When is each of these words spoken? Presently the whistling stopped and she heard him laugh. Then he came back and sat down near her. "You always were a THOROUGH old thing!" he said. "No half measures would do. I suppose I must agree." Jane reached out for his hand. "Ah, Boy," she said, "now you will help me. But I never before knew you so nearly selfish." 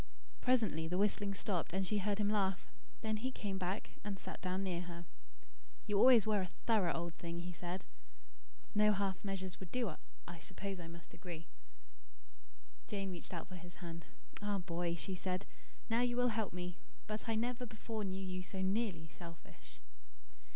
Presently 0.41 0.87
the 0.87 0.97
whistling 0.97 1.35
stopped 1.35 1.73
and 1.73 1.85
she 1.85 1.99
heard 1.99 2.17
him 2.17 2.31
laugh. 2.31 2.71
Then 3.01 3.17
he 3.17 3.29
came 3.29 3.59
back 3.59 3.91
and 4.03 4.17
sat 4.17 4.41
down 4.41 4.63
near 4.63 4.81
her. 4.81 5.05
"You 5.85 5.99
always 5.99 6.25
were 6.25 6.41
a 6.41 6.49
THOROUGH 6.65 6.95
old 6.97 7.13
thing!" 7.19 7.41
he 7.41 7.51
said. 7.51 7.85
"No 8.73 8.93
half 8.93 9.23
measures 9.23 9.59
would 9.59 9.71
do. 9.71 9.95
I 10.27 10.39
suppose 10.39 10.79
I 10.79 10.87
must 10.87 11.13
agree." 11.13 11.45
Jane 12.87 13.11
reached 13.11 13.31
out 13.31 13.47
for 13.47 13.57
his 13.57 13.75
hand. 13.75 14.07
"Ah, 14.41 14.57
Boy," 14.57 14.95
she 14.95 15.13
said, 15.13 15.45
"now 15.87 16.01
you 16.01 16.15
will 16.17 16.29
help 16.29 16.51
me. 16.51 16.79
But 17.05 17.29
I 17.29 17.35
never 17.35 17.67
before 17.67 18.03
knew 18.03 18.25
you 18.25 18.41
so 18.41 18.59
nearly 18.63 19.07
selfish." 19.07 19.79